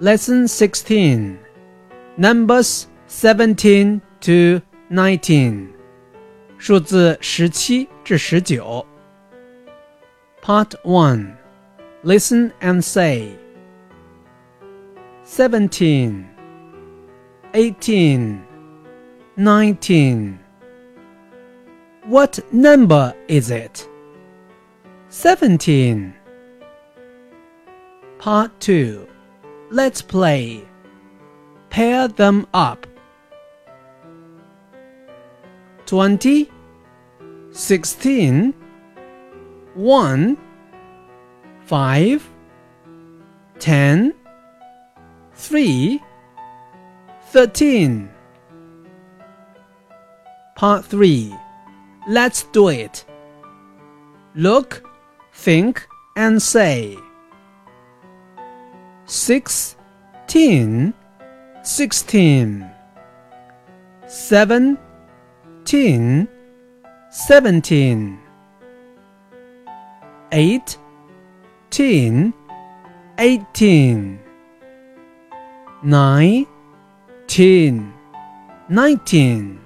[0.00, 1.38] Lesson 16
[2.16, 5.68] Numbers 17 to 19
[6.58, 8.84] 数字十七至十九
[10.42, 11.36] Part 1
[12.04, 13.36] Listen and say
[15.24, 16.24] 17
[17.52, 18.40] 18
[19.36, 20.38] 19
[22.08, 23.86] What number is it?
[25.10, 26.12] 17
[28.18, 29.06] Part 2
[29.71, 30.63] Let's play.
[31.69, 32.85] Pair them up.
[35.87, 36.49] 20,
[37.51, 38.53] 16,
[39.73, 40.37] 1,
[41.65, 42.29] 5,
[43.59, 44.13] 10,
[45.33, 46.01] 3,
[47.31, 48.09] 13.
[50.55, 51.35] Part 3.
[52.07, 53.05] Let's do it.
[54.35, 54.83] Look,
[55.33, 56.97] think, and say
[59.05, 60.93] sixteen,
[61.63, 62.69] sixteen,
[64.07, 66.27] seventeen,
[67.11, 68.19] seventeen,
[70.31, 72.33] eighteen,
[73.19, 74.19] eighteen,
[75.83, 77.93] nineteen,
[78.69, 79.64] nineteen.